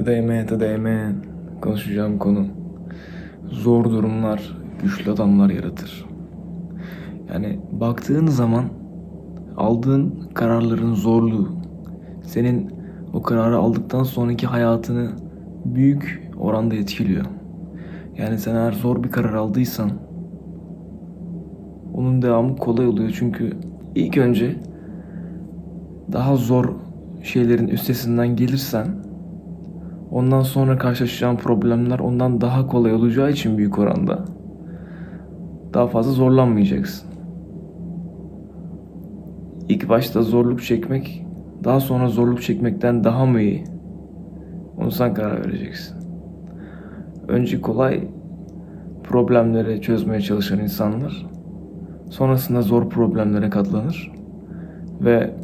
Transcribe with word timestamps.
Today 0.00 0.76
man. 0.76 1.14
Konuşacağım 1.60 2.18
konu. 2.18 2.46
Zor 3.48 3.84
durumlar 3.84 4.56
güçlü 4.82 5.10
adamlar 5.10 5.50
yaratır. 5.50 6.06
Yani 7.32 7.60
baktığın 7.72 8.26
zaman 8.26 8.64
aldığın 9.56 10.28
kararların 10.34 10.94
zorluğu 10.94 11.48
senin 12.22 12.70
o 13.12 13.22
kararı 13.22 13.58
aldıktan 13.58 14.02
sonraki 14.02 14.46
hayatını 14.46 15.10
büyük 15.64 16.30
oranda 16.38 16.74
etkiliyor. 16.74 17.24
Yani 18.18 18.38
sen 18.38 18.54
eğer 18.54 18.72
zor 18.72 19.04
bir 19.04 19.10
karar 19.10 19.34
aldıysan 19.34 19.90
onun 21.94 22.22
devamı 22.22 22.56
kolay 22.56 22.86
oluyor 22.86 23.10
çünkü 23.18 23.56
ilk 23.94 24.18
önce 24.18 24.56
daha 26.12 26.36
zor 26.36 26.74
şeylerin 27.22 27.68
üstesinden 27.68 28.36
gelirsen 28.36 29.09
ondan 30.10 30.42
sonra 30.42 30.78
karşılaşacağın 30.78 31.36
problemler 31.36 31.98
ondan 31.98 32.40
daha 32.40 32.66
kolay 32.66 32.94
olacağı 32.94 33.30
için 33.30 33.58
büyük 33.58 33.78
oranda 33.78 34.24
daha 35.74 35.86
fazla 35.86 36.12
zorlanmayacaksın. 36.12 37.10
İlk 39.68 39.88
başta 39.88 40.22
zorluk 40.22 40.62
çekmek 40.62 41.26
daha 41.64 41.80
sonra 41.80 42.08
zorluk 42.08 42.42
çekmekten 42.42 43.04
daha 43.04 43.26
mı 43.26 43.40
iyi? 43.40 43.64
Onu 44.78 44.90
sen 44.90 45.14
karar 45.14 45.44
vereceksin. 45.46 45.96
Önce 47.28 47.60
kolay 47.60 48.08
problemleri 49.02 49.80
çözmeye 49.80 50.20
çalışan 50.20 50.58
insanlar 50.58 51.26
sonrasında 52.10 52.62
zor 52.62 52.88
problemlere 52.88 53.50
katlanır 53.50 54.12
ve 55.00 55.34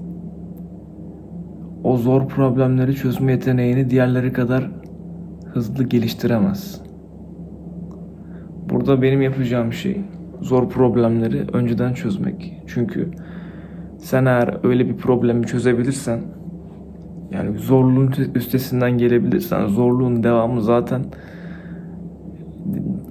o 1.87 1.97
zor 1.97 2.29
problemleri 2.29 2.95
çözme 2.95 3.33
yeteneğini 3.33 3.91
diğerleri 3.91 4.33
kadar 4.33 4.71
hızlı 5.53 5.85
geliştiremez. 5.85 6.81
Burada 8.71 9.03
benim 9.03 9.23
yapacağım 9.23 9.73
şey 9.73 10.01
zor 10.41 10.69
problemleri 10.69 11.47
önceden 11.53 11.93
çözmek. 11.93 12.63
Çünkü 12.67 13.11
sen 13.99 14.25
eğer 14.25 14.67
öyle 14.67 14.89
bir 14.89 14.97
problemi 14.97 15.47
çözebilirsen 15.47 16.21
yani 17.31 17.59
zorluğun 17.59 18.13
üstesinden 18.35 18.99
gelebilirsen 18.99 19.67
zorluğun 19.67 20.23
devamı 20.23 20.63
zaten 20.63 21.05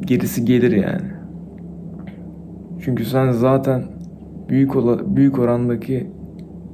gerisi 0.02 0.45
gelir 0.45 0.71
yani. 0.71 1.11
Çünkü 2.80 3.05
sen 3.05 3.31
zaten 3.31 3.83
büyük 4.49 4.75
ola, 4.75 5.16
büyük 5.16 5.39
orandaki 5.39 6.08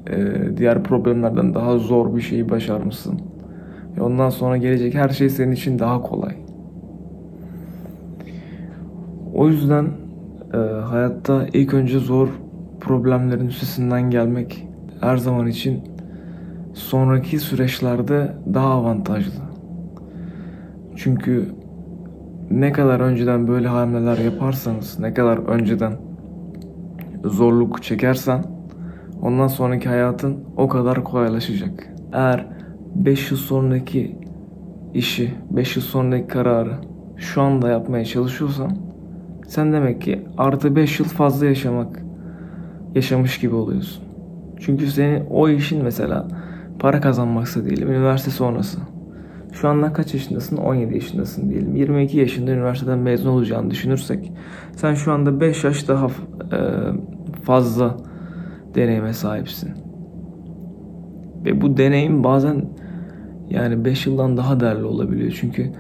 e, 0.09 0.57
diğer 0.57 0.83
problemlerden 0.83 1.53
daha 1.53 1.77
zor 1.77 2.15
bir 2.15 2.21
şeyi 2.21 2.49
başarmışsın. 2.49 3.21
Ve 3.97 4.01
ondan 4.01 4.29
sonra 4.29 4.57
gelecek 4.57 4.95
her 4.95 5.09
şey 5.09 5.29
senin 5.29 5.51
için 5.51 5.79
daha 5.79 6.01
kolay. 6.01 6.35
O 9.33 9.47
yüzden 9.47 9.87
e, 10.53 10.57
hayatta 10.57 11.47
ilk 11.53 11.73
önce 11.73 11.99
zor 11.99 12.29
problemlerin 12.79 13.47
üstesinden 13.47 14.09
gelmek 14.09 14.67
her 15.01 15.17
zaman 15.17 15.47
için 15.47 15.83
sonraki 16.73 17.39
süreçlerde 17.39 18.31
daha 18.53 18.67
avantajlı. 18.67 19.41
Çünkü 20.95 21.45
ne 22.51 22.71
kadar 22.71 22.99
önceden 22.99 23.47
böyle 23.47 23.67
hamleler 23.67 24.17
yaparsanız, 24.17 24.99
ne 24.99 25.13
kadar 25.13 25.37
önceden 25.37 25.93
zorluk 27.23 27.83
çekersen 27.83 28.43
ondan 29.21 29.47
sonraki 29.47 29.89
hayatın 29.89 30.37
o 30.57 30.67
kadar 30.67 31.03
kolaylaşacak. 31.03 31.87
Eğer 32.13 32.47
5 32.95 33.31
yıl 33.31 33.37
sonraki 33.37 34.15
işi, 34.93 35.33
5 35.51 35.75
yıl 35.75 35.83
sonraki 35.83 36.27
kararı 36.27 36.73
şu 37.17 37.41
anda 37.41 37.69
yapmaya 37.69 38.05
çalışıyorsan 38.05 38.77
sen 39.47 39.73
demek 39.73 40.01
ki 40.01 40.25
artı 40.37 40.75
5 40.75 40.99
yıl 40.99 41.07
fazla 41.07 41.45
yaşamak 41.45 41.99
yaşamış 42.95 43.39
gibi 43.39 43.55
oluyorsun. 43.55 44.03
Çünkü 44.59 44.87
senin 44.87 45.25
o 45.29 45.49
işin 45.49 45.83
mesela 45.83 46.27
para 46.79 47.01
kazanmaksa 47.01 47.65
diyelim 47.65 47.91
üniversite 47.91 48.31
sonrası. 48.31 48.79
Şu 49.51 49.69
anda 49.69 49.93
kaç 49.93 50.13
yaşındasın? 50.13 50.57
17 50.57 50.93
yaşındasın 50.93 51.49
diyelim. 51.49 51.75
22 51.75 52.17
yaşında 52.17 52.51
üniversiteden 52.51 52.99
mezun 52.99 53.29
olacağını 53.29 53.71
düşünürsek 53.71 54.31
sen 54.75 54.93
şu 54.93 55.11
anda 55.11 55.39
5 55.39 55.63
yaş 55.63 55.87
daha 55.87 56.07
fazla 57.43 57.97
deneyime 58.75 59.13
sahipsin. 59.13 59.71
Ve 61.45 61.61
bu 61.61 61.77
deneyim 61.77 62.23
bazen 62.23 62.65
yani 63.49 63.85
5 63.85 64.07
yıldan 64.07 64.37
daha 64.37 64.59
değerli 64.59 64.83
olabiliyor. 64.83 65.37
Çünkü 65.41 65.71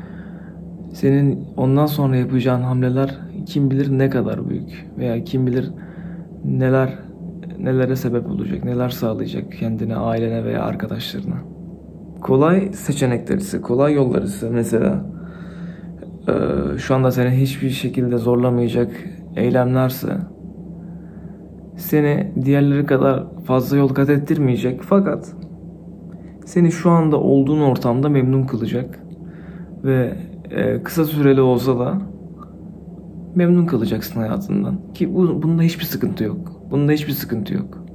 senin 0.93 1.47
ondan 1.57 1.85
sonra 1.85 2.15
yapacağın 2.15 2.61
hamleler 2.61 3.19
kim 3.45 3.71
bilir 3.71 3.97
ne 3.97 4.09
kadar 4.09 4.49
büyük 4.49 4.89
veya 4.97 5.23
kim 5.23 5.47
bilir 5.47 5.71
neler 6.45 6.89
nelere 7.59 7.95
sebep 7.95 8.27
olacak, 8.27 8.63
neler 8.63 8.89
sağlayacak 8.89 9.51
kendine, 9.51 9.95
ailene 9.95 10.43
veya 10.43 10.63
arkadaşlarına. 10.63 11.35
Kolay 12.21 12.73
seçenekler 12.73 13.37
ise, 13.37 13.61
kolay 13.61 13.93
yollar 13.93 14.21
ise 14.21 14.49
mesela 14.49 15.05
şu 16.77 16.95
anda 16.95 17.11
seni 17.11 17.29
hiçbir 17.29 17.69
şekilde 17.69 18.17
zorlamayacak 18.17 18.91
eylemlerse 19.35 20.17
seni 21.81 22.31
diğerleri 22.45 22.85
kadar 22.85 23.23
fazla 23.45 23.77
yol 23.77 23.87
kat 23.87 24.09
ettirmeyecek 24.09 24.81
fakat 24.81 25.33
seni 26.45 26.71
şu 26.71 26.89
anda 26.89 27.17
olduğun 27.17 27.61
ortamda 27.61 28.09
memnun 28.09 28.43
kılacak 28.43 28.99
ve 29.83 30.13
e, 30.51 30.83
kısa 30.83 31.05
süreli 31.05 31.41
olsa 31.41 31.79
da 31.79 31.97
memnun 33.35 33.65
kalacaksın 33.65 34.19
hayatından. 34.19 34.79
Ki 34.93 35.15
bu, 35.15 35.43
bunda 35.43 35.61
hiçbir 35.61 35.83
sıkıntı 35.83 36.23
yok. 36.23 36.61
Bunda 36.71 36.91
hiçbir 36.91 37.13
sıkıntı 37.13 37.53
yok. 37.53 37.85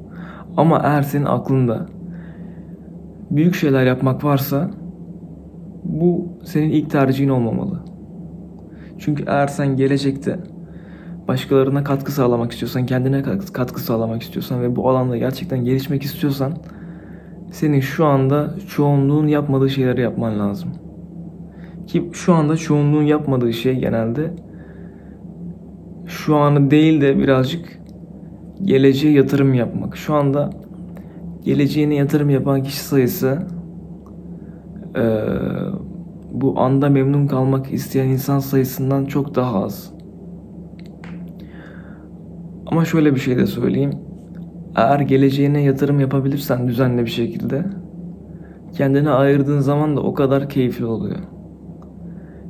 Ama 0.57 0.81
eğer 0.85 1.03
senin 1.03 1.25
aklında 1.25 1.87
büyük 3.31 3.55
şeyler 3.55 3.87
yapmak 3.87 4.25
varsa 4.25 4.71
bu 5.85 6.29
senin 6.45 6.71
ilk 6.71 6.91
tercihin 6.91 7.29
olmamalı. 7.29 7.81
Çünkü 8.99 9.25
eğer 9.27 9.47
sen 9.47 9.77
gelecekte 9.77 10.39
başkalarına 11.29 11.85
katkı 11.85 12.13
sağlamak 12.13 12.53
istiyorsan, 12.53 12.87
kendine 12.87 13.23
katkı 13.53 13.81
sağlamak 13.81 14.23
istiyorsan 14.23 14.63
ve 14.63 14.77
bu 14.77 14.91
alanda 14.91 15.17
gerçekten 15.17 15.65
gelişmek 15.65 16.03
istiyorsan 16.03 16.53
senin 17.53 17.81
şu 17.81 18.07
anda 18.07 18.55
çoğunluğun 18.69 19.27
yapmadığı 19.27 19.71
şeyleri 19.71 20.01
yapman 20.01 20.39
lazım. 20.39 20.71
Ki 21.87 22.11
şu 22.13 22.35
anda 22.35 22.57
çoğunluğun 22.57 23.03
yapmadığı 23.03 23.53
şey 23.53 23.75
genelde 23.75 24.33
şu 26.07 26.37
anı 26.37 26.71
değil 26.71 27.01
de 27.01 27.19
birazcık 27.19 27.81
geleceğe 28.65 29.13
yatırım 29.13 29.55
yapmak. 29.55 29.97
Şu 29.97 30.15
anda 30.15 30.51
geleceğine 31.45 31.95
yatırım 31.95 32.31
yapan 32.31 32.63
kişi 32.63 32.81
sayısı 32.81 33.43
e, 34.97 35.03
bu 36.33 36.61
anda 36.61 36.89
memnun 36.89 37.27
kalmak 37.27 37.73
isteyen 37.73 38.09
insan 38.09 38.39
sayısından 38.39 39.05
çok 39.05 39.35
daha 39.35 39.65
az. 39.65 39.96
Ama 42.67 42.85
şöyle 42.85 43.15
bir 43.15 43.21
şey 43.21 43.37
de 43.37 43.47
söyleyeyim. 43.47 43.93
Eğer 44.77 45.01
geleceğine 45.01 45.63
yatırım 45.63 46.01
yapabilirsen 46.01 46.69
düzenli 46.69 47.05
bir 47.05 47.11
şekilde 47.11 47.65
kendine 48.73 49.11
ayırdığın 49.11 49.61
zaman 49.61 49.97
da 49.97 50.01
o 50.01 50.15
kadar 50.15 50.49
keyifli 50.49 50.85
oluyor. 50.85 51.19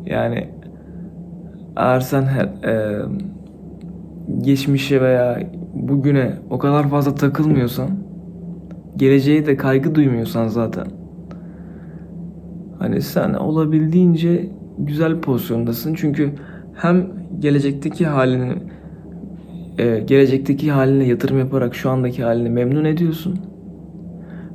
Yani 0.07 0.49
eğer 1.77 2.01
sen 2.01 2.23
her, 2.23 2.45
e, 2.45 3.03
geçmişe 4.41 5.01
veya 5.01 5.51
bugüne 5.75 6.33
o 6.51 6.59
kadar 6.59 6.89
fazla 6.89 7.15
takılmıyorsan, 7.15 7.91
geleceğe 8.97 9.47
de 9.47 9.57
kaygı 9.57 9.95
duymuyorsan 9.95 10.49
zaten. 10.49 10.87
Hani 12.79 13.01
sen 13.03 13.35
olabildiğince 13.35 14.49
güzel 14.79 15.21
pozisyondasın. 15.21 15.95
Çünkü 15.95 16.33
hem 16.75 17.07
gelecekteki 17.39 18.07
halini 18.07 18.53
e, 19.79 19.99
gelecekteki 19.99 20.71
haline 20.71 21.05
yatırım 21.05 21.39
yaparak 21.39 21.75
şu 21.75 21.91
andaki 21.91 22.25
halini 22.25 22.51
memnun 22.51 22.85
ediyorsun. 22.85 23.39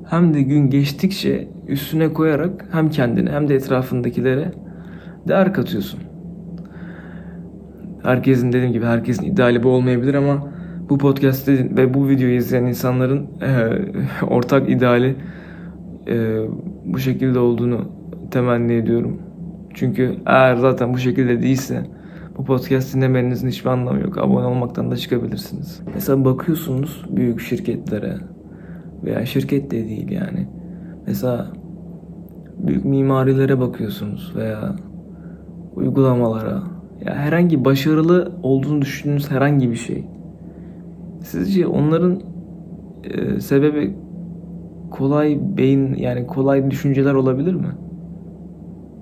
Hem 0.09 0.33
de 0.33 0.41
gün 0.41 0.69
geçtikçe 0.69 1.47
üstüne 1.67 2.13
koyarak 2.13 2.65
hem 2.71 2.89
kendine 2.89 3.29
hem 3.29 3.47
de 3.47 3.55
etrafındakilere 3.55 4.51
değer 5.27 5.53
katıyorsun. 5.53 5.99
Herkesin 8.03 8.51
dediğim 8.51 8.73
gibi 8.73 8.85
herkesin 8.85 9.25
ideali 9.25 9.63
bu 9.63 9.69
olmayabilir 9.69 10.13
ama 10.13 10.47
bu 10.89 10.97
podcast'te 10.97 11.77
ve 11.77 11.93
bu 11.93 12.09
videoyu 12.09 12.35
izleyen 12.35 12.63
insanların 12.63 13.27
e, 13.41 14.25
ortak 14.25 14.69
ideali 14.69 15.15
e, 16.07 16.37
bu 16.85 16.99
şekilde 16.99 17.39
olduğunu 17.39 17.91
temenni 18.31 18.73
ediyorum. 18.73 19.21
Çünkü 19.73 20.15
eğer 20.25 20.55
zaten 20.55 20.93
bu 20.93 20.97
şekilde 20.97 21.41
değilse 21.41 21.83
bu 22.37 22.43
podcast 22.43 22.95
dinlemenizin 22.95 23.47
hiçbir 23.47 23.69
anlamı 23.69 23.99
yok. 23.99 24.17
Abone 24.17 24.45
olmaktan 24.45 24.91
da 24.91 24.97
çıkabilirsiniz. 24.97 25.81
Mesela 25.93 26.25
bakıyorsunuz 26.25 27.05
büyük 27.09 27.39
şirketlere 27.39 28.17
veya 29.03 29.25
şirket 29.25 29.71
de 29.71 29.87
değil 29.87 30.11
yani. 30.11 30.47
Mesela 31.07 31.51
büyük 32.57 32.85
mimarilere 32.85 33.59
bakıyorsunuz 33.59 34.33
veya 34.35 34.75
uygulamalara 35.75 36.63
ya 37.05 37.15
herhangi 37.15 37.65
başarılı 37.65 38.31
olduğunu 38.43 38.81
düşündüğünüz 38.81 39.31
herhangi 39.31 39.71
bir 39.71 39.75
şey. 39.75 40.05
Sizce 41.23 41.67
onların 41.67 42.21
e, 43.03 43.39
sebebi 43.39 43.95
kolay 44.91 45.39
beyin 45.57 45.95
yani 45.95 46.27
kolay 46.27 46.71
düşünceler 46.71 47.13
olabilir 47.13 47.53
mi? 47.53 47.71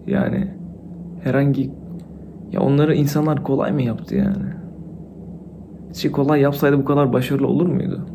Yani 0.07 0.47
herhangi 1.23 1.71
ya 2.51 2.61
onları 2.61 2.95
insanlar 2.95 3.43
kolay 3.43 3.71
mı 3.71 3.81
yaptı 3.81 4.15
yani? 4.15 4.53
Sizce 5.91 6.11
kolay 6.11 6.41
yapsaydı 6.41 6.77
bu 6.77 6.85
kadar 6.85 7.13
başarılı 7.13 7.47
olur 7.47 7.67
muydu? 7.67 8.05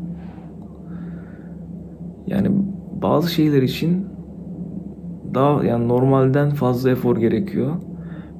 Yani 2.27 2.47
bazı 3.01 3.31
şeyler 3.31 3.61
için 3.61 4.07
daha 5.33 5.63
yani 5.63 5.87
normalden 5.87 6.49
fazla 6.49 6.89
efor 6.89 7.17
gerekiyor 7.17 7.75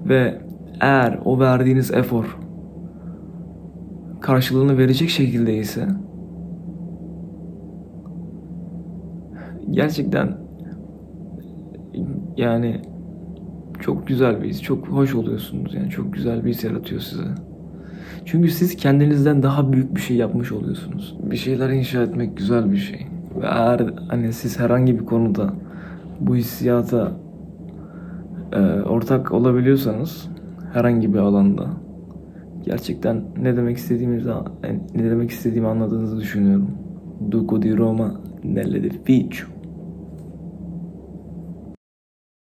ve 0.06 0.42
eğer 0.82 1.20
o 1.26 1.40
verdiğiniz 1.40 1.92
efor 1.92 2.38
karşılığını 4.22 4.78
verecek 4.78 5.10
şekilde 5.10 5.54
ise 5.58 5.88
gerçekten 9.72 10.38
yani 12.38 12.82
çok 13.82 14.08
güzel 14.08 14.44
bir 14.44 14.50
his, 14.50 14.62
çok 14.62 14.88
hoş 14.88 15.16
oluyorsunuz 15.16 15.74
yani 15.74 15.90
çok 15.90 16.14
güzel 16.14 16.46
bir 16.46 16.50
his 16.50 16.64
yaratıyor 16.64 17.02
size. 17.02 17.24
Çünkü 18.26 18.50
siz 18.50 18.76
kendinizden 18.76 19.44
daha 19.44 19.74
büyük 19.74 19.96
bir 19.96 20.02
şey 20.02 20.18
yapmış 20.18 20.52
oluyorsunuz. 20.52 21.18
Bir 21.24 21.36
şeyler 21.36 21.70
inşa 21.70 22.04
etmek 22.04 22.38
güzel 22.38 22.72
bir 22.72 22.78
şey. 22.78 23.08
Ve 23.42 23.46
eğer 23.46 23.82
hani 24.08 24.34
siz 24.34 24.60
herhangi 24.60 25.00
bir 25.00 25.06
konuda 25.06 25.54
bu 26.20 26.36
hissiyata 26.36 27.12
e, 28.54 28.60
ortak 28.82 29.32
olabiliyorsanız 29.32 30.30
herhangi 30.74 31.14
bir 31.14 31.20
alanda 31.20 31.68
gerçekten 32.66 33.22
ne 33.42 33.58
demek 33.58 33.78
istediğimizi 33.78 34.30
ne 34.96 35.12
demek 35.12 35.32
istediğimi 35.32 35.68
anladığınızı 35.68 36.18
düşünüyorum. 36.18 36.72
Duco 37.32 37.62
di 37.62 37.78
Roma 37.78 38.22
nell'edificio. 38.44 39.55